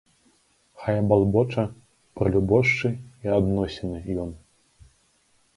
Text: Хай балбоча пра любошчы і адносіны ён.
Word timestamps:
Хай 0.83 1.01
балбоча 1.11 1.65
пра 2.21 2.33
любошчы 2.37 2.87
і 3.29 3.33
адносіны 3.37 3.97
ён. 4.25 4.29